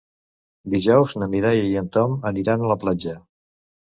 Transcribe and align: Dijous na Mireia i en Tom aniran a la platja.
Dijous 0.73 1.11
na 1.23 1.27
Mireia 1.33 1.67
i 1.73 1.77
en 1.83 1.91
Tom 1.97 2.17
aniran 2.31 2.65
a 2.65 2.71
la 2.71 2.79
platja. 2.87 3.13